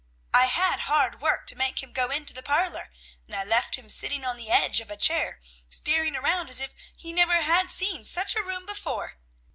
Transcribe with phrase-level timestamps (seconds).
[0.33, 2.89] I had hard work to make him go into the parlor,
[3.27, 5.39] and I left him sitting on the edge of a chair,
[5.69, 9.19] staring around as if he never had seen such a room before."